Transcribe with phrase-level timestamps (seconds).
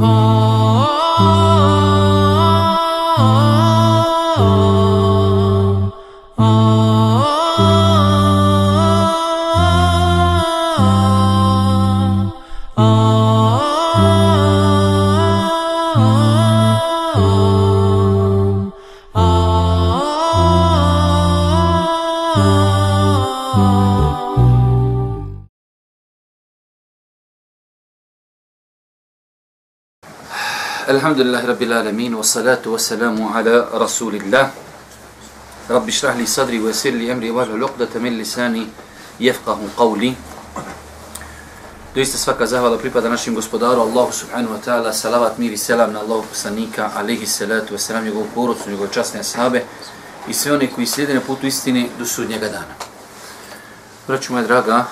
[0.00, 0.47] Oh.
[30.98, 34.50] Alhamdulillah Rabbil Alamin wa salatu wa salamu ala Rasulillah.
[35.70, 38.66] Rabbi šrah li sadri wa sir li emri wa l'uqda min lisani
[39.20, 40.10] jefqahu qavli
[41.94, 44.90] Doista svaka zahvala pripada našim gospodaru Allahu subhanahu wa ta'ala.
[44.90, 49.20] Salavat mir i selam na Allahu poslanika alihi salatu wa salam njegovu porodcu, njegove časne
[49.20, 49.62] ashabe
[50.26, 52.74] i sve one koji slijede na putu istine do sudnjega dana.
[54.08, 54.86] Vraću moja draga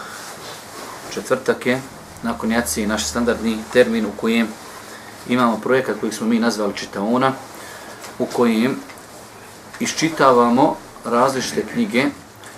[1.11, 1.83] četvrtak je
[2.23, 4.47] nakon jaci naš standardni termin u kojem
[5.29, 7.33] imamo projekat koji smo mi nazvali Čitaona,
[8.19, 8.77] u kojem
[9.81, 12.05] iščitavamo različite knjige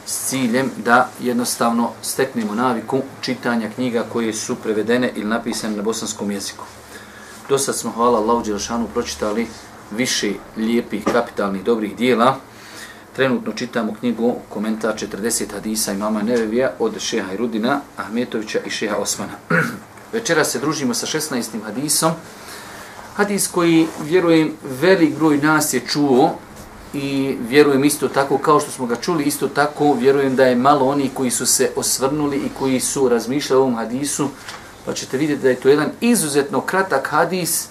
[0.06, 6.30] s ciljem da jednostavno steknemo naviku čitanja knjiga koje su prevedene ili napisane na bosanskom
[6.30, 6.64] jeziku.
[7.48, 9.46] Do sad smo, hvala Allahu Đelšanu, pročitali
[9.90, 12.36] više lijepih, kapitalnih, dobrih dijela.
[13.16, 19.32] Trenutno čitamo knjigu komentar 40 hadisa imama Nevevija od šeha Irudina, Ahmetovića i šeha Osmana.
[20.12, 21.62] Večera se družimo sa 16.
[21.64, 22.12] hadisom,
[23.18, 26.34] Hadis koji, vjerujem, velik broj nas je čuo
[26.94, 30.86] i vjerujem isto tako kao što smo ga čuli, isto tako vjerujem da je malo
[30.86, 34.28] oni koji su se osvrnuli i koji su razmišljali o ovom hadisu,
[34.84, 37.66] pa ćete vidjeti da je to jedan izuzetno kratak hadis,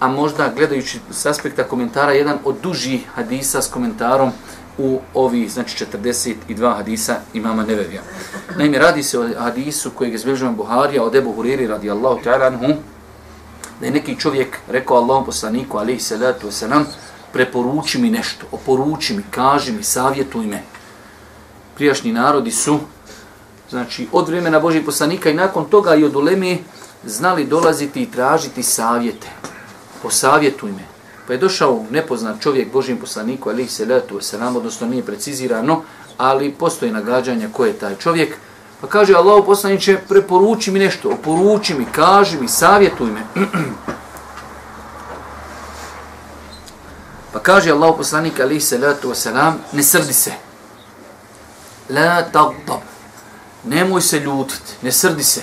[0.00, 4.30] a možda gledajući s aspekta komentara, jedan od dužih hadisa s komentarom
[4.78, 8.02] u ovi, znači 42 hadisa imama Nevevija.
[8.56, 12.74] Naime, radi se o hadisu kojeg je zbilžavan Buharija od Ebu Huriri radijallahu ta'ala anhu,
[13.80, 16.84] da je neki čovjek rekao Allahom poslaniku, alaihi salatu wasalam,
[17.32, 20.62] preporuči mi nešto, oporuči mi, kaži mi, savjetuj me.
[21.74, 22.78] Prijašnji narodi su,
[23.70, 26.58] znači, od vremena Božih poslanika i nakon toga i od uleme
[27.04, 29.28] znali dolaziti i tražiti savjete.
[30.02, 30.84] Posavjetuj me.
[31.26, 35.82] Pa je došao nepoznat čovjek Božim poslaniku, alaihi salatu wasalam, odnosno nije precizirano,
[36.16, 38.36] ali postoji nagađanja ko je taj čovjek,
[38.80, 43.20] Pa kaže Allah poslaniče, preporuči mi nešto, oporuči mi, kaži mi, savjetuj me.
[47.32, 50.32] Pa kaže Allah poslanik alaihi salatu wasalam, ne srdi se.
[51.90, 52.80] La tagdab.
[53.64, 55.42] Nemoj se ljutit, ne srdi se.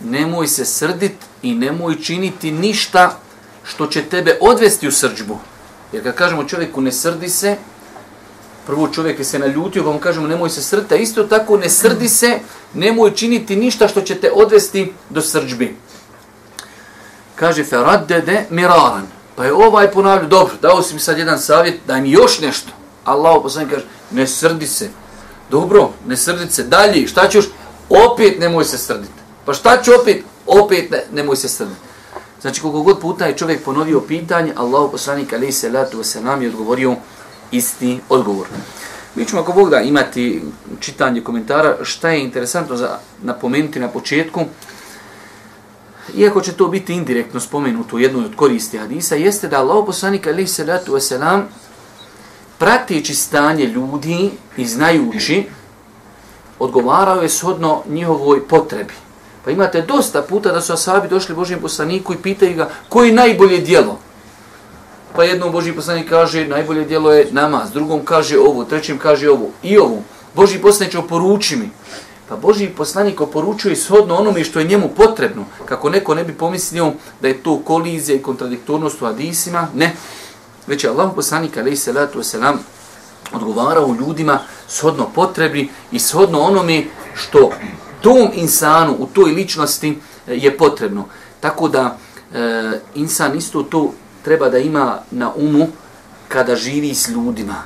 [0.00, 3.18] Nemoj se srdit i nemoj činiti ništa
[3.64, 5.38] što će tebe odvesti u srđbu.
[5.92, 7.56] Jer kad kažemo čovjeku ne srdi se,
[8.66, 12.08] prvo čovjek je se naljutio, pa mu kažemo nemoj se srta, isto tako ne srdi
[12.08, 12.38] se,
[12.74, 15.76] nemoj činiti ništa što će te odvesti do srđbi.
[17.34, 19.06] Kaže Feraddede miraran.
[19.36, 22.70] Pa je ovaj ponavljao, dobro, dao si mi sad jedan savjet, daj mi još nešto.
[23.04, 24.88] Allah poslani kaže, ne srdi se.
[25.50, 26.62] Dobro, ne srdi se.
[26.62, 27.44] Dalje, šta ćeš?
[27.88, 29.12] Opet nemoj se srditi.
[29.44, 30.24] Pa šta ću opet?
[30.46, 31.80] Opet ne, nemoj se srditi.
[32.40, 36.96] Znači, koliko god puta je čovjek ponovio pitanje, Allah poslanik alaihi salatu wasalam je odgovorio,
[37.50, 38.46] isti odgovor.
[39.14, 40.42] Mi ćemo ako Bog da imati
[40.80, 44.40] čitanje komentara, šta je interesantno za napomenuti na početku,
[46.16, 50.26] iako će to biti indirektno spomenuto u jednoj od koristi hadisa, jeste da Allah poslanik
[50.26, 51.42] alaih salatu wasalam
[52.58, 55.46] pratijeći stanje ljudi i znajući,
[56.58, 58.94] odgovarao je shodno njihovoj potrebi.
[59.44, 63.58] Pa imate dosta puta da su asabi došli Božijem poslaniku i pitaju ga koji najbolje
[63.58, 63.98] dijelo
[65.14, 69.50] pa jednom Boži poslanik kaže najbolje djelo je namaz, drugom kaže ovo, trećim kaže ovo
[69.62, 70.02] i ovo.
[70.34, 71.70] Boži poslanik oporuči mi.
[72.28, 76.92] Pa Boži poslanik oporučuje shodno onome što je njemu potrebno, kako neko ne bi pomislio
[77.20, 79.92] da je to kolizija i kontradiktornost u hadisima, ne.
[80.66, 82.56] Već je Allah poslanik, alaih salatu wasalam,
[83.32, 84.38] odgovarao ljudima
[84.68, 87.50] shodno potrebi i shodno onome što
[88.00, 91.04] tom insanu, u toj ličnosti e, je potrebno.
[91.40, 91.96] Tako da
[92.34, 93.92] e, insan isto to
[94.24, 95.66] treba da ima na umu
[96.28, 97.62] kada živi s ljudima,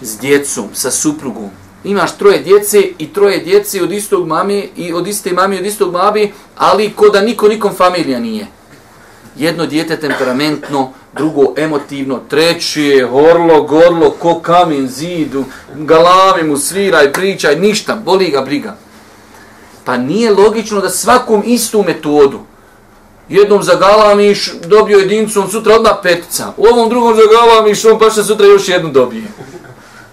[0.00, 1.50] s djecom, sa suprugom.
[1.84, 5.92] Imaš troje djece i troje djece od istog mami i od iste mami od istog
[5.92, 8.46] babi, ali ko da niko nikom familija nije.
[9.36, 17.56] Jedno djete temperamentno, drugo emotivno, treće horlo, gorlo, ko kamen, zidu, galami mu sviraj, pričaj,
[17.56, 18.76] ništa, boli ga briga.
[19.84, 22.40] Pa nije logično da svakom istu metodu,
[23.28, 26.52] jednom zagalamiš, dobio jedincu, on sutra odmah petica.
[26.56, 29.26] U ovom drugom zagalamiš, on pa što sutra još jednu dobije.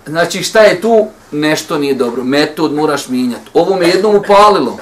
[0.07, 1.07] Znači šta je tu?
[1.31, 2.23] Nešto nije dobro.
[2.23, 3.49] Metod moraš mijenjati.
[3.53, 4.77] Ovo me jednom upalilo,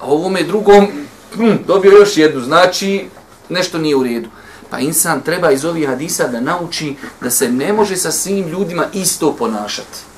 [0.00, 0.86] a ovo me drugom
[1.34, 2.40] hm, dobio još jednu.
[2.40, 3.04] Znači
[3.48, 4.28] nešto nije u redu.
[4.70, 8.84] Pa insan treba iz ovih hadisa da nauči da se ne može sa svim ljudima
[8.92, 10.11] isto ponašati.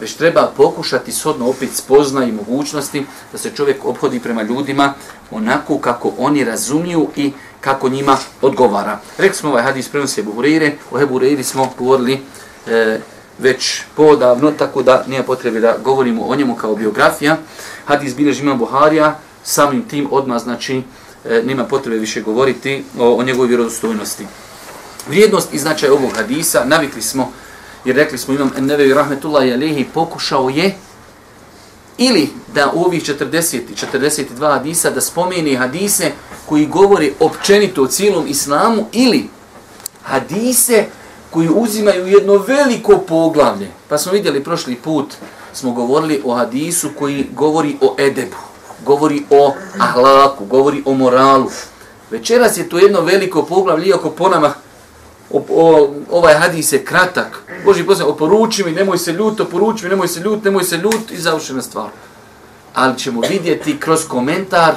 [0.00, 4.94] Već treba pokušati shodno opet spozna i mogućnosti da se čovjek obhodi prema ljudima
[5.30, 8.98] onako kako oni razumiju i kako njima odgovara.
[9.18, 12.20] Rekli smo ovaj hadis prenosi Ebu Hureyre, o Ebu Hureyri smo govorili
[12.66, 13.00] e,
[13.38, 17.36] već podavno, tako da nije potrebe da govorimo o njemu kao biografija.
[17.84, 20.82] Hadis bilježi ima Buharija, samim tim odmah znači
[21.24, 24.26] e, nema potrebe više govoriti o, o njegovoj vjerodostojnosti.
[25.08, 27.32] Vrijednost i značaj ovog hadisa, navikli smo,
[27.84, 30.74] jer rekli smo imam Ennevevi Rahmetullahi Alehi, pokušao je
[31.98, 33.60] ili da u ovih 40
[33.92, 36.12] 42 hadisa da spomeni hadise
[36.46, 39.28] koji govori općenito o cijelom islamu ili
[40.02, 40.86] hadise
[41.30, 43.70] koji uzimaju jedno veliko poglavlje.
[43.88, 45.14] Pa smo vidjeli prošli put,
[45.52, 48.36] smo govorili o hadisu koji govori o edebu,
[48.84, 51.50] govori o ahlaku, govori o moralu.
[52.10, 54.54] Večeras je to jedno veliko poglavlje, iako po nama
[55.34, 57.42] o, o, ovaj hadis je kratak.
[57.64, 61.10] Boži posljedno, oporuči mi, nemoj se ljut, oporuči mi, nemoj se ljut, nemoj se ljut
[61.10, 61.88] i završena stvar.
[62.74, 64.74] Ali ćemo vidjeti kroz komentar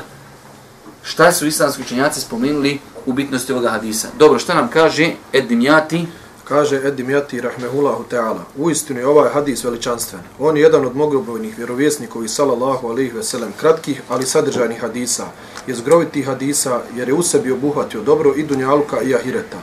[1.04, 4.08] šta su islamski učenjaci spomenuli u bitnosti ovoga hadisa.
[4.20, 6.06] Dobro, šta nam kaže Edimjati?
[6.44, 10.22] Kaže Edimjati Rahmehullahu Teala, u istinu je ovaj hadis veličanstven.
[10.40, 15.26] On je jedan od mnogobrojnih vjerovjesnikovi sallallahu alaihi veselem kratkih, ali sadržajnih hadisa.
[15.68, 19.58] Je zgroviti hadisa jer je u sebi obuhvatio dobro i dunjaluka i ahireta.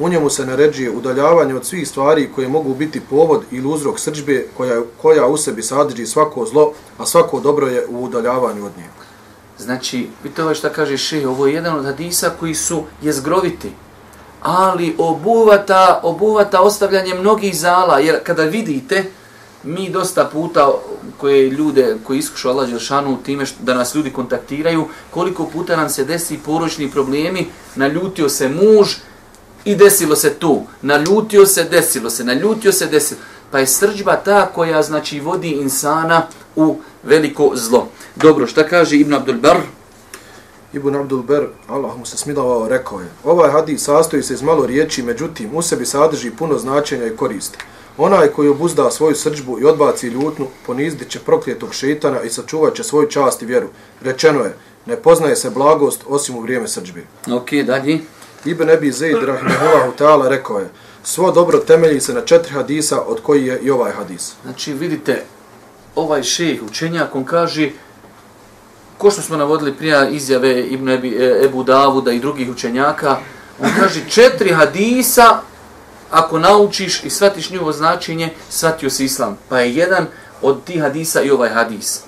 [0.00, 4.46] U njemu se naređuje udaljavanje od svih stvari koje mogu biti povod ili uzrok srđbe
[4.56, 8.84] koja, koja u sebi sadrži svako zlo, a svako dobro je u udaljavanju od nje.
[9.58, 13.72] Znači, vidite ovo što kaže Šehe, ovo je jedan od hadisa koji su jezgroviti,
[14.42, 19.04] ali obuvata, obuvata ostavljanje mnogih zala, jer kada vidite,
[19.64, 20.72] mi dosta puta
[21.18, 25.88] koje ljude koji iskušu Allah Đelšanu time što, da nas ljudi kontaktiraju, koliko puta nam
[25.88, 28.94] se desi poročni problemi, naljutio se muž
[29.64, 33.20] i desilo se tu, naljutio se, desilo se, naljutio se, desilo.
[33.50, 36.26] Pa je srđba ta koja znači vodi insana
[36.56, 37.88] u veliko zlo.
[38.16, 39.56] Dobro, šta kaže Ibn Abdul Bar?
[40.72, 44.66] Ibn Abdul Ber, Allah mu se smidavao, rekao je, ovaj hadis sastoji se iz malo
[44.66, 47.58] riječi, međutim, u sebi sadrži puno značenja i koristi.
[47.98, 52.84] Onaj koji obuzda svoju srđbu i odbaci ljutnu, ponizdit će prokljetog šeitana i sačuvat će
[52.84, 53.68] svoju čast i vjeru.
[54.00, 54.56] Rečeno je,
[54.86, 57.02] ne poznaje se blagost osim u vrijeme srđbe.
[57.32, 57.98] Ok, dalje.
[58.44, 60.68] Ibn Ebi Zaid, rahimahullahu ta'ala, rekao je,
[61.04, 64.32] svo dobro temelji se na četiri hadisa, od koji je i ovaj hadis.
[64.42, 65.24] Znači, vidite,
[65.94, 67.70] ovaj šejh, učenjak, on kaže,
[68.98, 73.16] ko što smo navodili prije izjave Ibn Ebi, e, Ebu Davuda i drugih učenjaka,
[73.60, 75.40] on kaže četiri hadisa,
[76.10, 79.38] ako naučiš i shvatiš njihovo značenje, shvatio si islam.
[79.48, 80.06] Pa je jedan
[80.42, 82.00] od tih hadisa i ovaj hadis.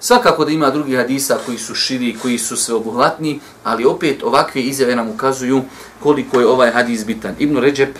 [0.00, 4.96] Svakako da ima drugi hadisa koji su širi, koji su sveobuhvatni, ali opet ovakve izjave
[4.96, 5.62] nam ukazuju
[6.02, 7.34] koliko je ovaj hadis bitan.
[7.38, 7.98] Ibn Ređep,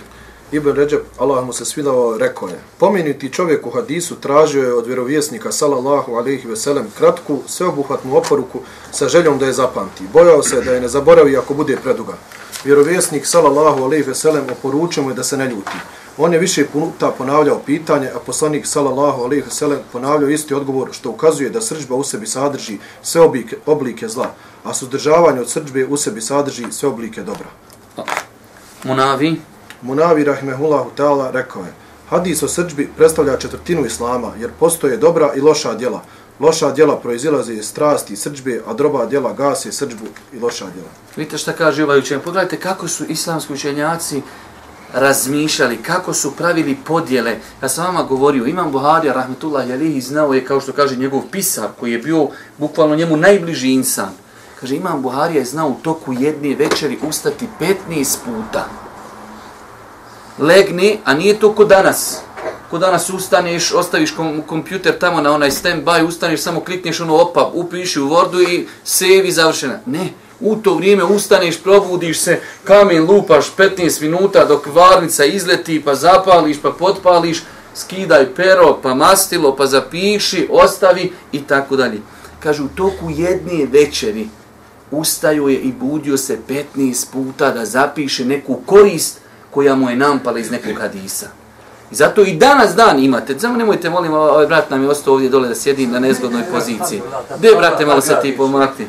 [0.52, 4.86] Ibn Ređep, Allah mu se svidao, rekao je, pomenuti čovjek u hadisu tražio je od
[4.86, 8.60] vjerovjesnika, sallallahu alaihi veselem, kratku, sveobuhvatnu oporuku
[8.90, 10.04] sa željom da je zapamti.
[10.12, 12.14] Bojao se da je ne zaboravi ako bude preduga.
[12.64, 15.76] Vjerovjesnik, sallallahu alaihi veselem, oporučio mu je da se ne ljuti.
[16.20, 21.10] On je više puta ponavljao pitanje, a poslanik, sallallahu alaihi veselem, ponavljao isti odgovor, što
[21.10, 24.30] ukazuje da srđba u sebi sadrži sve oblike, oblike zla,
[24.64, 27.46] a suzdržavanje od srđbe u sebi sadrži sve oblike dobra.
[28.84, 29.40] Munavi,
[29.82, 31.72] Munavi rahmehullahu ta'ala rekao je,
[32.08, 36.02] hadis o srđbi predstavlja četvrtinu islama, jer postoje dobra i loša djela.
[36.40, 40.88] Loša djela proizilaze iz strasti i srđbe, a droba djela gase srđbu i loša djela.
[41.16, 42.24] vidite šta kaže ovaj učenjak.
[42.24, 44.22] Pogledajte kako su islamski učenjaci
[44.94, 47.36] razmišljali, kako su pravili podjele.
[47.62, 51.68] Ja sam vama govorio, Imam Buharija, rahmetullah jalihi, znao je, kao što kaže njegov pisar,
[51.80, 52.28] koji je bio
[52.58, 54.10] bukvalno njemu najbliži insan.
[54.60, 57.46] Kaže, Imam Buharija je znao u toku jedne večeri ustati
[57.88, 58.68] 15 puta
[60.38, 62.20] legni, a nije to ko danas.
[62.70, 67.50] Ko danas ustaneš, ostaviš kom, kompjuter tamo na onaj stand-by, ustaneš, samo klikneš ono opa,
[67.54, 69.80] upiši u Wordu i save i završena.
[69.86, 70.08] Ne,
[70.40, 76.56] u to vrijeme ustaneš, probudiš se, kamen lupaš 15 minuta dok varnica izleti, pa zapališ,
[76.62, 77.42] pa potpališ,
[77.74, 82.00] skidaj pero, pa mastilo, pa zapiši, ostavi i tako dalje.
[82.40, 84.28] Kažu, u toku jedne večeri
[84.90, 86.38] ustaju je i budio se
[86.76, 89.18] 15 puta da zapiše neku korist
[89.50, 91.26] koja mu je nampala iz nekog hadisa.
[91.90, 95.28] I zato i danas dan imate, samo nemojte, molim, ovaj brat nam je ostao ovdje
[95.28, 97.02] dole da sjedi na nezgodnoj poziciji.
[97.38, 98.86] Gdje, brate, malo se ti pomakni?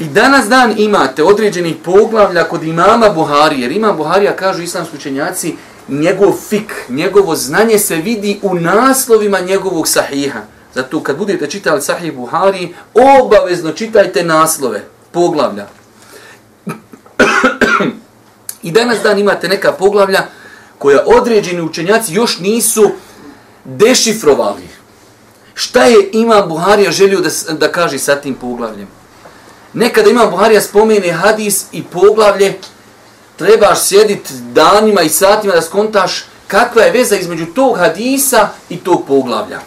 [0.00, 5.56] I danas dan imate određenih poglavlja kod imama Buhari, jer imam Buharija, kažu islamski učenjaci,
[5.88, 10.40] njegov fik, njegovo znanje se vidi u naslovima njegovog sahiha.
[10.74, 15.66] Zato kad budete čitali Sahih Buhari, obavezno čitajte naslove, poglavlja.
[18.62, 20.26] I danas dan imate neka poglavlja
[20.78, 22.90] koja određeni učenjaci još nisu
[23.64, 24.68] dešifrovali.
[25.54, 28.99] Šta je Imam Buharija želio da, da kaže sa tim poglavljem?
[29.72, 32.58] Nekada Imam Buharija spomene hadis i poglavlje,
[33.36, 39.06] trebaš sjediti danima i satima da skontaš kakva je veza između tog hadisa i tog
[39.06, 39.60] poglavlja.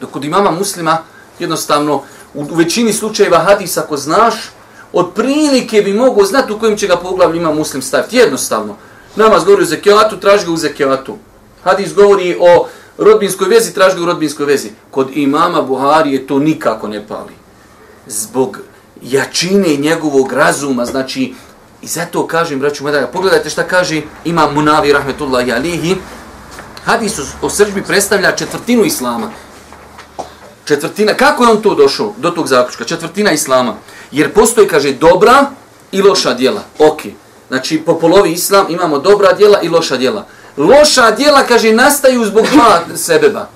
[0.00, 0.98] Dok kod imama muslima,
[1.38, 2.02] jednostavno,
[2.34, 4.34] u, u većini slučajeva hadisa, ako znaš,
[4.92, 8.16] od prilike bi mogao znati u kojem će ga poglavlju ima muslim staviti.
[8.16, 8.76] Jednostavno.
[9.16, 11.16] Namaz govori u zekijatu, traži ga u zekijatu.
[11.64, 12.66] Hadis govori o
[12.98, 14.70] rodbinskoj vezi, traži ga u rodbinskoj vezi.
[14.90, 17.32] Kod imama Buharije to nikako ne pali.
[18.06, 18.58] Zbog
[19.04, 21.34] jačine njegovog razuma, znači,
[21.82, 25.96] i zato kažem, braću Medaga, pogledajte šta kaže imam Munavi, rahmetullahi alihi,
[26.84, 29.30] hadis o srđbi predstavlja četvrtinu islama.
[30.64, 32.84] Četvrtina, kako je on to došao do tog zaključka?
[32.84, 33.74] Četvrtina islama.
[34.12, 35.50] Jer postoji, kaže, dobra
[35.92, 36.62] i loša djela.
[36.78, 37.00] Ok.
[37.48, 40.26] Znači, po polovi islam imamo dobra djela i loša djela.
[40.56, 43.48] Loša djela, kaže, nastaju zbog dva sebeba.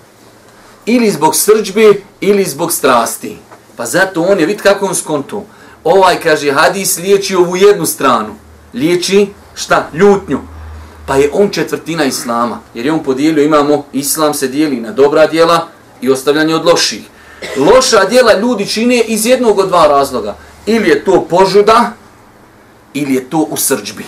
[0.87, 3.37] Ili zbog srđbi, ili zbog strasti.
[3.79, 5.45] Pa zato on je, vidite kako on skonto.
[5.85, 8.35] Ovaj, kaže, hadis liječi ovu jednu stranu.
[8.75, 9.89] Liječi, šta?
[9.95, 10.39] Ljutnju.
[11.07, 12.61] Pa je on četvrtina islama.
[12.75, 15.69] Jer je on podijelio, imamo, islam se dijeli na dobra djela
[16.01, 17.03] i ostavljanje od loših.
[17.57, 20.37] Loša djela ljudi čine iz jednog od dva razloga.
[20.67, 21.93] Ili je to požuda,
[22.95, 24.05] ili je to u srđbi.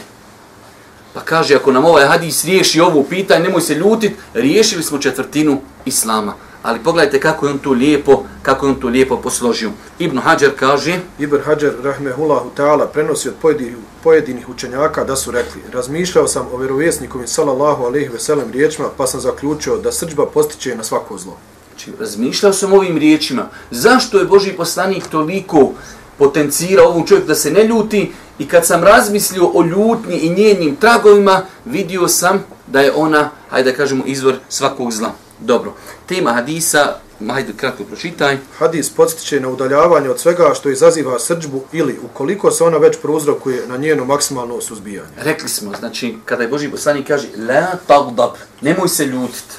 [1.15, 5.61] Pa kaže, ako nam ovaj hadis riješi ovo pitanje, nemoj se ljutit, riješili smo četvrtinu
[5.85, 6.35] islama.
[6.63, 9.71] Ali pogledajte kako je on to lijepo, kako je on to lijepo posložio.
[9.99, 10.99] Ibn Hajar kaže...
[11.19, 16.57] Ibn Hajar, rahmehullahu ta'ala, prenosi od pojedinih, pojedinih učenjaka da su rekli Razmišljao sam o
[16.57, 21.37] vjerovjesnikovim sallallahu alaihi veselem riječima, pa sam zaključio da srđba postiče na svako zlo.
[21.69, 23.49] Znači, razmišljao sam ovim riječima.
[23.71, 25.73] Zašto je Boži poslanik toliko
[26.19, 30.77] potencirao ovom čovjeku da se ne ljuti i kad sam razmislio o ljutnji i njenim
[30.77, 35.13] tragovima, vidio sam da je ona, hajde da kažemo, izvor svakog zla.
[35.41, 35.73] Dobro,
[36.07, 36.97] tema hadisa,
[37.29, 38.39] hajde kratko pročitaj.
[38.59, 43.67] Hadis podstiče na udaljavanje od svega što izaziva srđbu ili ukoliko se ona već prouzrokuje
[43.67, 45.09] na njeno maksimalno suzbijanje.
[45.17, 48.31] Rekli smo, znači, kada je Boži poslanik kaže, la tagdab,
[48.61, 49.55] nemoj se ljutiti.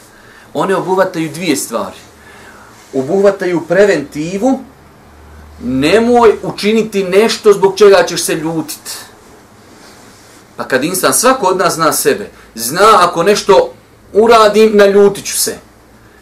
[0.53, 1.97] One obuhvataju dvije stvari.
[2.93, 4.59] Obuhvataju preventivu,
[5.63, 8.91] nemoj učiniti nešto zbog čega ćeš se ljutiti.
[10.57, 13.73] Pa kad insan, svako od nas zna sebe, zna ako nešto
[14.13, 15.70] uradim, naljutit ću se.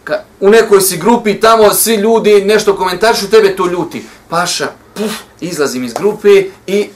[0.03, 4.05] Ka, u nekoj si grupi, tamo svi ljudi nešto komentarišu, tebe to ljuti.
[4.29, 6.89] Paša, puf, izlazim iz grupe i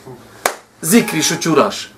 [0.81, 1.93] zikriš, očuraš.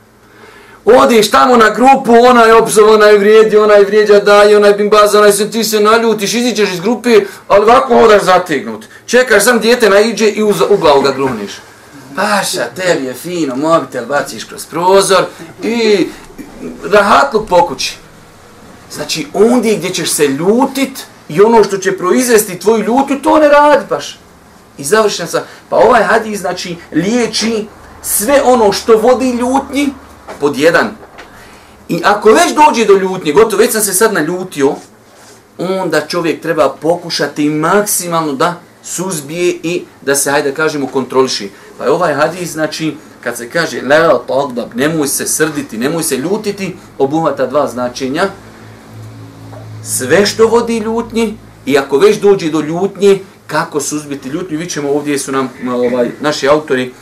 [0.85, 4.67] Odiš tamo na grupu, ona je opsov, ona je vrijedi, ona je vrijeđa daje, ona
[4.67, 8.85] je bimbaza, ona je ti se naljutiš, izićeš iz grupe, ali ovako hodaš zategnut.
[9.05, 11.51] Čekaš sam dijete naiđe i uz, u glavu ga grumniš.
[12.15, 15.25] Paša, tebi je fino, mobitel baciš kroz prozor
[15.63, 16.07] i
[16.83, 17.97] rahatlu po kući.
[18.95, 23.47] Znači, ondje gdje ćeš se ljutit i ono što će proizvesti tvoju ljutu, to ne
[23.47, 24.19] radi baš.
[24.77, 25.41] I završen sam.
[25.69, 27.67] Pa ovaj hadis, znači, liječi
[28.01, 29.89] sve ono što vodi ljutnji,
[30.39, 30.91] pod jedan.
[31.89, 34.75] I ako već dođe do ljutnje, gotovo, već sam se sad naljutio,
[35.57, 41.49] onda čovjek treba pokušati maksimalno da suzbije i da se, hajde kažemo, kontroliši.
[41.77, 46.17] Pa je ovaj hadis, znači, kad se kaže leo togdab, nemoj se srditi, nemoj se
[46.17, 48.29] ljutiti, obuhvata dva značenja.
[49.87, 54.89] Sve što vodi ljutnji i ako već dođe do ljutnje, kako suzbiti ljutnju, vi ćemo
[54.89, 56.93] ovdje su nam ovaj, naši autori,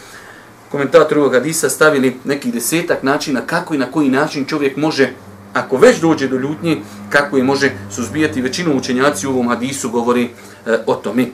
[0.71, 5.09] komentatori ovog hadisa stavili nekih desetak načina kako i na koji način čovjek može,
[5.53, 6.77] ako već dođe do ljutnje,
[7.09, 8.41] kako je može suzbijati.
[8.41, 11.25] Većinu učenjaci u ovom hadisu govori e, o tome.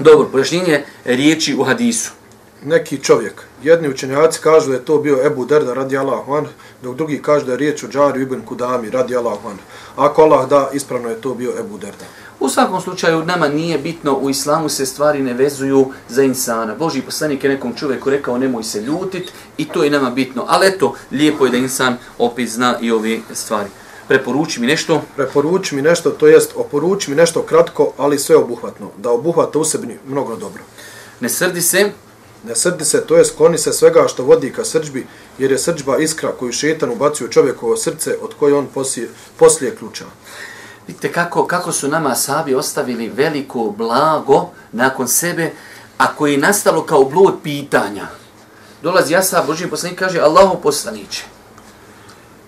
[0.00, 2.21] Dobro, pojašnjenje riječi u hadisu.
[2.64, 3.42] Neki čovjek.
[3.62, 6.46] Jedni učenjaci kažu da je to bio Ebu Derda radi Allahu an,
[6.82, 9.58] dok drugi kažu da je riječ o Džari ibn Kudami radi Allahu an.
[9.96, 12.04] Ako Allah da, ispravno je to bio Ebu Derda.
[12.40, 16.74] U svakom slučaju, nama nije bitno, u islamu se stvari ne vezuju za insana.
[16.74, 20.44] Boži poslanik je nekom čovjeku rekao nemoj se ljutit i to je nama bitno.
[20.48, 23.68] Ali eto, lijepo je da insan opet zna i ove stvari.
[24.08, 25.02] Preporuči mi nešto.
[25.16, 28.90] Preporuči mi nešto, to jest oporuči mi nešto kratko, ali sve obuhvatno.
[28.98, 30.62] Da obuhvata u sebi mnogo dobro.
[31.20, 31.90] Ne srdi se.
[32.44, 35.06] Ne srdi se, to je skloni se svega što vodi ka srđbi,
[35.38, 40.04] jer je srđba iskra koju šetan ubacio čovjekovo srce od koje on poslije, poslije ključa.
[40.86, 45.50] Vidite kako, kako su nama sabi ostavili veliko blago nakon sebe,
[45.98, 48.06] a koje je nastalo kao blud pitanja.
[48.82, 51.24] Dolazi Asa, Boži poslanik, kaže, Allahu poslaniće.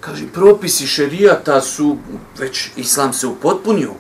[0.01, 1.97] Kaže, propisi šerijata su,
[2.39, 3.91] već islam se upotpunio.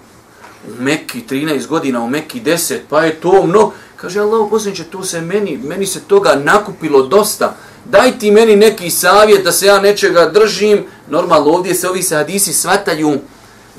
[0.68, 5.04] u Mekki 13 godina, u Mekki 10, pa je to mnogo, Kaže Allah poslaniče, to
[5.04, 7.56] se meni, meni se toga nakupilo dosta.
[7.84, 10.84] Daj ti meni neki savjet da se ja nečega držim.
[11.08, 13.18] Normalno ovdje se ovi se hadisi svataju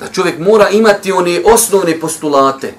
[0.00, 2.74] da čovjek mora imati one osnovne postulate.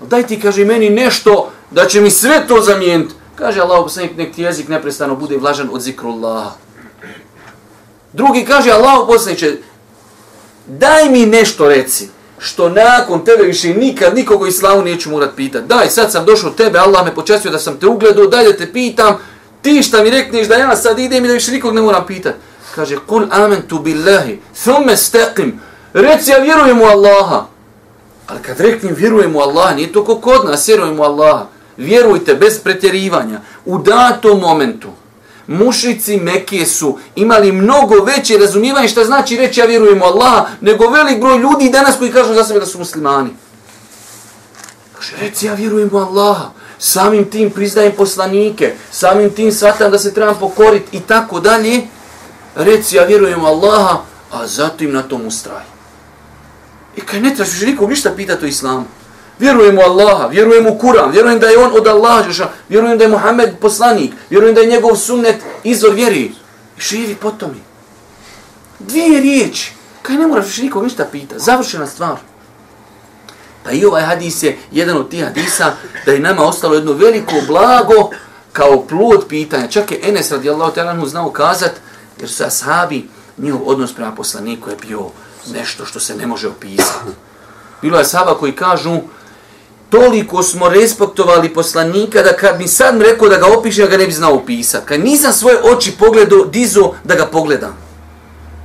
[0.00, 3.14] Daj ti, kaže, meni nešto da će mi sve to zamijeniti.
[3.36, 6.52] Kaže Allah poslanik, nek ti jezik neprestano bude vlažan od zikru Allaha.
[8.12, 9.56] Drugi kaže Allah poslaniče,
[10.66, 15.64] daj mi nešto reci, što nakon tebe više nikad nikogo u islamu neću morat pitat.
[15.64, 18.72] Daj, sad sam došao tebe, Allah me počestio da sam te ugledao, daj da te
[18.72, 19.16] pitam,
[19.62, 22.34] ti šta mi rekneš da ja sad idem i da više nikog ne moram pitat.
[22.74, 25.52] Kaže, kul amentu billahi, thumme steqim,
[25.92, 27.46] reci ja vjerujem u Allaha.
[28.26, 31.46] Ali kad reknem vjerujem u Allaha, nije to kod nas, vjerujem u Allaha.
[31.76, 34.88] Vjerujte, bez pretjerivanja, u datom momentu,
[35.46, 40.90] mušici Mekije su imali mnogo veće razumijevanje šta znači reći ja vjerujem u Allaha, nego
[40.90, 43.30] velik broj ljudi danas koji kažu za sebe da su muslimani.
[44.94, 50.14] Kaže, reci ja vjerujem u Allaha, samim tim priznajem poslanike, samim tim shvatam da se
[50.14, 51.82] trebam pokoriti i tako dalje,
[52.54, 53.98] reci ja vjerujem u Allaha,
[54.32, 55.64] a zatim na tom ustraj.
[56.96, 58.84] I kaj ne trebaš više nikog ništa pitati o islamu.
[59.38, 63.10] Vjerujem u Allaha, vjerujem u Kur'an, vjerujem da je on od Allaha, vjerujem da je
[63.10, 66.20] Muhammed poslanik, vjerujem da je njegov sunnet izvor vjeri.
[66.20, 66.32] I
[66.80, 67.54] živi po tome.
[68.78, 69.72] Dvije riječi.
[70.02, 71.38] Kaj ne moraš nikog ništa pita.
[71.38, 72.16] Završena stvar.
[73.64, 75.72] Pa i ovaj hadis je jedan od tih hadisa
[76.06, 78.10] da je nama ostalo jedno veliko blago
[78.52, 79.68] kao plod pitanja.
[79.68, 81.72] Čak je Enes radijallahu ta'ala znao kazat,
[82.20, 85.00] jer su ashabi, njihov odnos prema poslaniku je bio
[85.52, 87.10] nešto što se ne može opisati.
[87.82, 89.00] Bilo je saba koji kažu,
[89.90, 94.06] toliko smo respektovali poslanika da kad mi sad rekao da ga opiše, ja ga ne
[94.06, 94.86] bi znao opisati.
[94.86, 97.76] Kad nisam svoje oči pogledao, dizo da ga pogledam.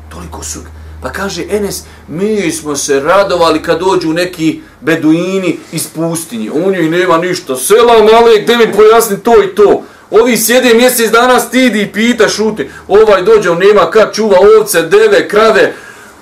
[0.09, 0.59] Toliko su.
[1.01, 6.51] Pa kaže Enes, mi smo se radovali kad dođu neki beduini iz pustinje.
[6.51, 7.55] U njih nema ništa.
[7.55, 9.83] Sela male, gde mi pojasni to i to.
[10.11, 12.69] Ovi sjede mjesec dana stidi i pita, šuti.
[12.87, 15.73] Ovaj dođe, on nema kad čuva ovce, deve, krave.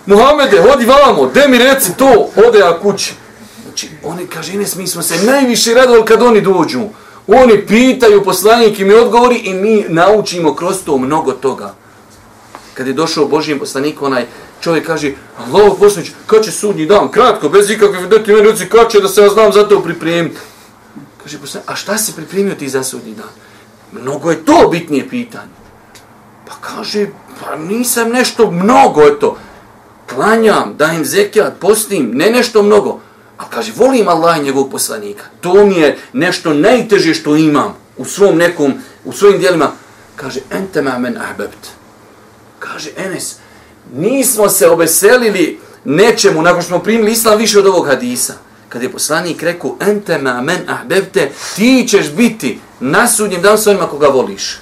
[0.06, 3.14] Muhamede, hodi vamo, gde mi reci to, ode ja kući.
[3.80, 6.82] Znači, oni kaže, Ines, mi smo se najviše radovali kad oni dođu.
[7.28, 11.74] Oni pitaju poslanik i mi odgovori i mi naučimo kroz to mnogo toga.
[12.74, 14.26] Kad je došao Božijem poslaniku, onaj
[14.62, 17.12] čovjek kaže, Allah poslanić, kad će sudnji dan?
[17.12, 20.38] Kratko, bez ikakve vedeti meni ruci, kad će da se ja znam za to pripremiti?
[21.24, 23.32] Kaže poslanik, a šta si pripremio ti za sudnji dan?
[23.92, 25.54] Mnogo je to bitnije pitanje.
[26.48, 27.08] Pa kaže,
[27.40, 29.38] pa nisam nešto, mnogo je to.
[30.10, 33.00] Klanjam, dajem zekijat, postim, ne nešto mnogo.
[33.40, 35.24] A kaže, volim Allah i njegovog poslanika.
[35.42, 38.74] To mi je nešto najteže što imam u svom nekom,
[39.06, 39.72] u svojim dijelima.
[40.16, 41.68] Kaže, ente ma men ahbebt.
[42.60, 43.36] Kaže, Enes,
[43.94, 48.34] nismo se obeselili nečemu, nakon što smo primili islam više od ovog hadisa.
[48.70, 53.70] Kad je poslanik rekao, ente ma men ahbebte, ti ćeš biti na sudnjem danu sa
[53.70, 54.60] onima koga voliš.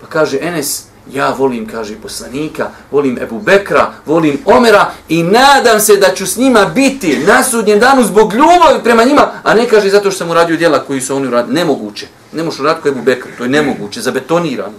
[0.00, 5.96] Pa kaže, Enes, ja volim, kaže poslanika, volim Ebu Bekra, volim Omera i nadam se
[5.96, 9.90] da ću s njima biti na sudnjem danu zbog ljubavi prema njima, a ne kaže
[9.90, 11.54] zato što sam uradio djela koji su oni uradili.
[11.54, 12.06] Nemoguće.
[12.32, 14.78] Ne možeš uraditi koji Ebu Bekra, to je nemoguće, zabetonirano.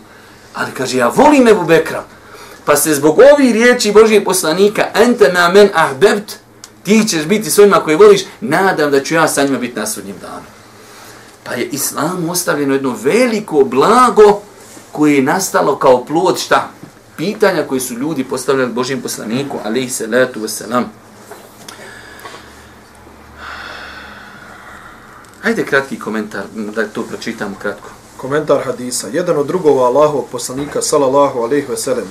[0.53, 2.03] Ali kaže, ja volim Ebu Bekra,
[2.65, 6.33] pa se zbog ovih riječi Božije poslanika, ente me men ahbebt,
[6.83, 9.87] ti ćeš biti s onima koji voliš, nadam da ću ja sa njima biti na
[9.87, 10.45] sudnjem danu.
[11.43, 14.41] Pa je Islam ostavljeno jedno veliko blago
[14.91, 16.69] koje je nastalo kao plod šta?
[17.17, 20.83] Pitanja koje su ljudi postavljali Božijem poslaniku, alaihi salatu wasalam.
[25.41, 26.43] Hajde kratki komentar,
[26.75, 27.89] da to pročitamo kratko.
[28.17, 29.07] Komentar hadisa.
[29.07, 32.05] Jedan od drugova Allahovog poslanika, salallahu ve veselem,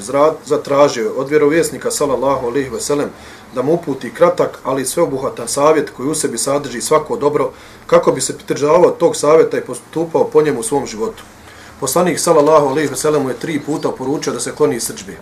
[0.47, 3.11] zatražio od vjerovjesnika, salallahu ve veselem,
[3.55, 7.51] da mu uputi kratak, ali sveobuhatan savjet koji u sebi sadrži svako dobro,
[7.87, 11.23] kako bi se pridržavao tog savjeta i postupao po njemu u svom životu.
[11.81, 15.17] Poslanik sallallahu alejhi ve sellem je tri puta poručio da se kloni srdžbe.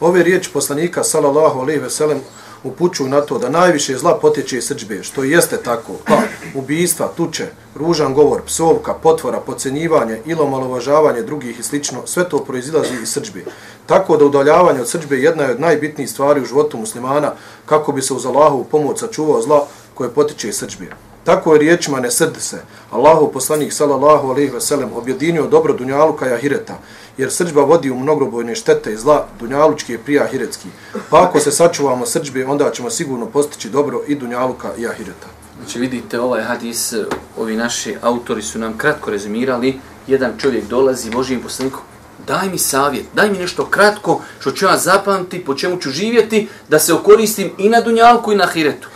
[0.00, 2.20] Ove riječi poslanika sallallahu alejhi ve sellem
[2.64, 6.22] upućuju na to da najviše zla potječe iz srđbe, što jeste tako, pa
[6.54, 12.94] ubijstva, tuče, ružan govor, psovka, potvora, pocenjivanje, ilo malovažavanje drugih i slično, sve to proizilazi
[13.02, 13.44] iz srđbe.
[13.86, 17.32] Tako da udaljavanje od srđbe jedna je od najbitnijih stvari u životu muslimana
[17.66, 20.86] kako bi se uz Allahovu pomoć sačuvao zla koje potiče iz srđbe.
[21.24, 22.62] Tako je riječima ne srdi se.
[22.90, 26.78] Allahu poslanik sallallahu alejhi ve sellem objedinio dobro dunjaluka i ahireta,
[27.18, 30.68] jer srđba vodi u mnogobojne štete i zla, dunjalučki je prija ahiretski.
[31.10, 35.26] Pa ako se sačuvamo srđbe, onda ćemo sigurno postići dobro i dunjaluka i ahireta.
[35.58, 36.94] Znači vidite ovaj hadis,
[37.38, 41.80] ovi naši autori su nam kratko rezumirali, jedan čovjek dolazi Božijem poslaniku,
[42.26, 46.48] daj mi savjet, daj mi nešto kratko što ću ja zapamti, po čemu ću živjeti,
[46.68, 48.88] da se okoristim i na dunjalku i na ahiretu.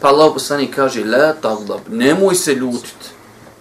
[0.00, 3.10] Pa Allah poslani kaže, la tagdab, nemoj se ljutiti,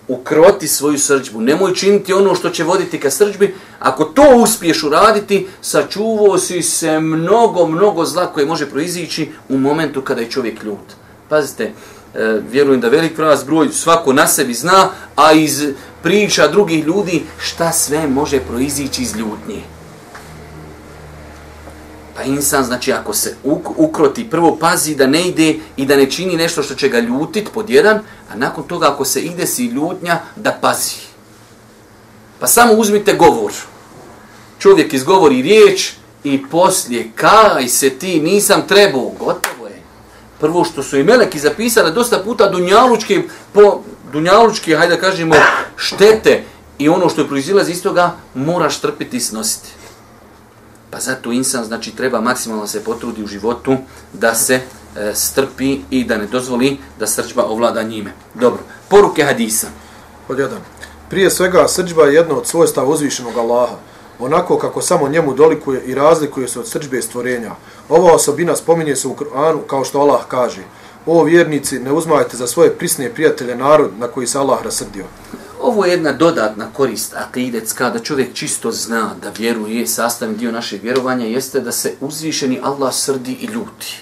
[0.07, 5.47] ukroti svoju srđbu, nemoj činiti ono što će voditi ka srđbi, ako to uspiješ uraditi,
[5.61, 10.95] sačuvao si se mnogo, mnogo zla koje može proizići u momentu kada je čovjek ljut.
[11.29, 11.71] Pazite, e,
[12.51, 15.63] vjerujem da velik vas broj svako na sebi zna, a iz
[16.03, 19.78] priča drugih ljudi šta sve može proizići iz ljutnje.
[22.19, 23.35] Pa insan, znači, ako se
[23.77, 27.49] ukroti, prvo pazi da ne ide i da ne čini nešto što će ga ljutit
[27.53, 27.99] pod jedan,
[28.31, 30.95] a nakon toga ako se ide si ljutnja, da pazi.
[32.39, 33.51] Pa samo uzmite govor.
[34.59, 35.91] Čovjek izgovori riječ
[36.23, 39.81] i poslije, kaj se ti, nisam trebao, gotovo je.
[40.39, 45.35] Prvo što su i meleki zapisali dosta puta dunjalučke, po, dunjalučke, hajde da kažemo,
[45.75, 46.43] štete
[46.77, 49.78] i ono što je proizilazi iz toga, moraš trpiti i snositi.
[50.91, 53.77] Pa zato insan znači treba maksimalno se potrudi u životu
[54.13, 58.13] da se e, strpi i da ne dozvoli da srđba ovlada njime.
[58.33, 59.67] Dobro, poruke hadisa.
[60.27, 60.59] Pod jedan.
[61.09, 63.75] Prije svega, srđba je jedno od svojstava uzvišenog Allaha,
[64.19, 67.51] onako kako samo njemu dolikuje i razlikuje se od srđbe stvorenja.
[67.89, 70.61] Ova osobina spominje se u Kur'anu kao što Allah kaže.
[71.05, 75.05] O vjernici, ne uzmajte za svoje prisne prijatelje narod na koji se Allah rasrdio.
[75.69, 80.83] Ovo je jedna dodatna korist akidecka, da čovjek čisto zna da vjeruje, sastavni dio našeg
[80.83, 83.97] vjerovanja jeste da se uzvišeni Allah srdi i ljuti.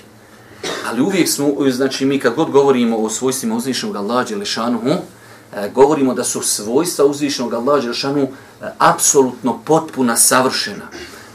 [0.89, 6.13] Ali uvijek smo, znači mi kad god govorimo o svojstvima uzvišenog Allaha Đelešanuhu, e, govorimo
[6.13, 10.87] da su svojstva uzvišenog Allaha Đelešanuhu e, apsolutno potpuna, savršena.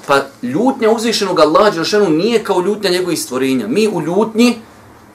[0.06, 3.68] Pa ljutnja uzvišenog Allaha Đelešanuhu nije kao ljutnja njegovih stvorenja.
[3.68, 4.58] Mi u ljutnji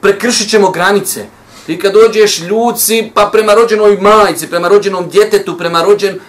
[0.01, 1.25] prekršit ćemo granice.
[1.67, 6.19] Ti kad dođeš ljuci, pa prema rođenoj majici, prema rođenom djetetu, prema rođen...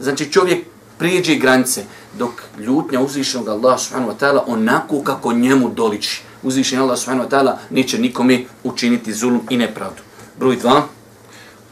[0.00, 0.64] Znači čovjek
[0.98, 1.84] prijeđe granice.
[2.18, 6.22] Dok ljutnja uzvišenog Allah subhanahu wa ta'ala onako kako njemu doliči.
[6.42, 10.02] Uzvišen Allah subhanahu wa ta'ala neće nikome učiniti zulum i nepravdu.
[10.38, 10.82] Broj dva.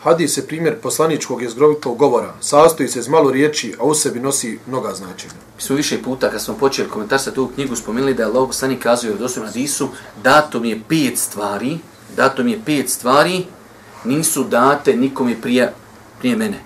[0.03, 2.35] Hadis je primjer poslaničkog jezgrovitog govora.
[2.41, 5.35] Sastoji se iz malo riječi, a u sebi nosi mnoga značenja.
[5.57, 8.47] Mi smo više puta, kad smo počeli komentar sa tu knjigu, spomenuli da je Allah
[8.47, 9.89] poslanik kazuje u doslovnom hadisu,
[10.23, 11.79] dato mi je pet stvari,
[12.17, 13.45] dato mi je pet stvari,
[14.05, 15.73] nisu date nikome prije,
[16.19, 16.61] prije mene.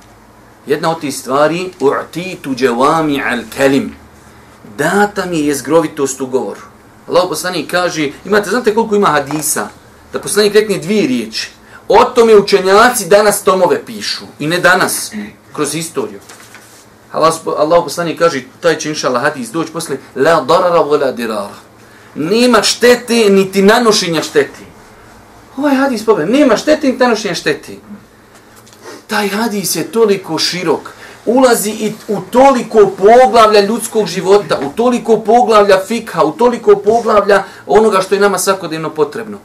[0.67, 3.95] Jedna od tih stvari, u'titu džavami al kelim.
[4.79, 6.61] Data mi je zgrovitost u govoru.
[7.09, 9.69] Allah poslanik kaže, imate, znate koliko ima hadisa?
[10.13, 11.51] Da poslanik rekne dvije riječi.
[11.89, 14.25] O tome učenjaci danas tomove pišu.
[14.39, 15.13] I ne danas,
[15.53, 16.21] kroz historiju.
[17.13, 21.55] Allah, Allah poslanik kaže, taj će inša hadis doći posle, la darara vola dirara.
[22.15, 24.76] Nema štete, niti nanošenja štete.
[25.57, 27.79] Ovaj hadis pogled, nema štete, ni tanošnje šteti.
[29.07, 30.93] Taj hadis je toliko širok,
[31.27, 38.01] ulazi i u toliko poglavlja ljudskog života, u toliko poglavlja fikha, u toliko poglavlja onoga
[38.01, 39.39] što je nama svakodnevno potrebno.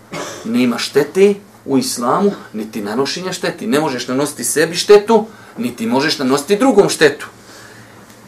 [0.45, 1.33] Nema štete
[1.65, 3.67] u islamu, niti nanošenja šteti.
[3.67, 5.25] Ne možeš nanositi sebi štetu,
[5.57, 7.27] niti možeš nanositi drugom štetu.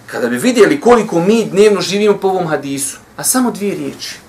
[0.08, 4.23] Kada bi vidjeli koliko mi dnevno živimo po ovom hadisu, a samo dvije riječi,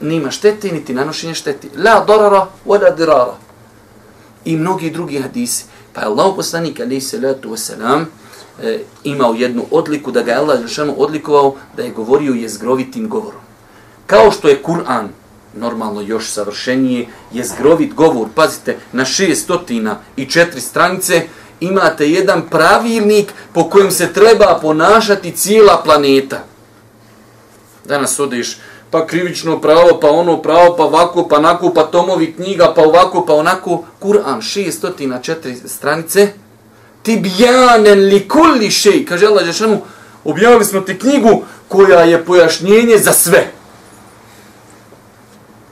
[0.00, 1.70] nima štete, niti nanošenje šteti.
[1.76, 3.36] La dorara, wala dirara.
[4.44, 5.64] I mnogi drugi hadisi.
[5.92, 8.04] Pa je Allah poslanik, alaih salatu wasalam,
[8.62, 13.40] e, imao jednu odliku, da ga je Allah Žešanu odlikovao, da je govorio jezgrovitim govorom.
[14.06, 15.08] Kao što je Kur'an,
[15.56, 21.22] normalno još savršenije, jezgrovit govor, pazite, na šestotina i četiri stranice,
[21.60, 26.44] imate jedan pravilnik po kojem se treba ponašati cijela planeta.
[27.84, 28.58] Danas odeš
[28.90, 33.24] pa krivično pravo, pa ono pravo, pa ovako, pa onako, pa tomovi knjiga, pa ovako,
[33.26, 33.84] pa onako.
[33.98, 36.28] Kur'an, 604 stranice.
[37.02, 39.80] Ti bjanen li kulli šej, kaže Allah Žešanu,
[40.24, 43.52] objavili smo ti knjigu koja je pojašnjenje za sve.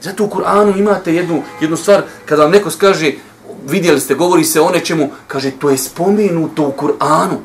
[0.01, 3.11] Zato u Kur'anu imate jednu, jednu stvar, kada vam neko skaže,
[3.67, 7.37] vidjeli ste, govori se o nečemu, kaže, to je spomenuto u Kur'anu.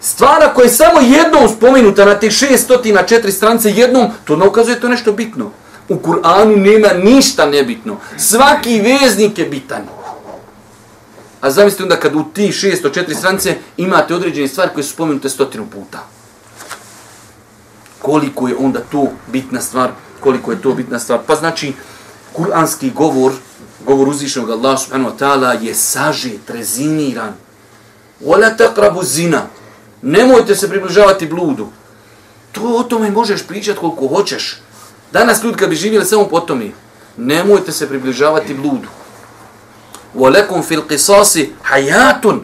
[0.00, 4.88] Stvara koja je samo jednom spomenuta na tih 604 stranice jednom, to ne ukazuje to
[4.88, 5.50] nešto bitno.
[5.88, 7.96] U Kur'anu nema ništa nebitno.
[8.16, 9.82] Svaki veznik je bitan.
[11.40, 15.66] A zamislite onda kad u ti 604 stranice imate određene stvari koje su spomenute stotinu
[15.66, 15.98] puta.
[17.98, 19.90] Koliko je onda to bitna stvar?
[20.20, 21.20] Koliko je to bitna stvar?
[21.26, 21.72] Pa znači,
[22.32, 23.32] kuranski govor,
[23.86, 27.32] govor uzvišenog Allah subhanahu wa ta'ala je sažet, rezimiran.
[28.24, 29.46] Wala taqrabu zina.
[30.02, 31.68] Nemojte se približavati bludu.
[32.52, 34.60] To o tome možeš pričati koliko hoćeš.
[35.12, 36.70] Danas ljudi kad bi živjeli samo po tome,
[37.16, 38.88] nemojte se približavati bludu.
[40.14, 40.82] Wa lakum fil
[41.62, 42.40] حَيَاتٌ.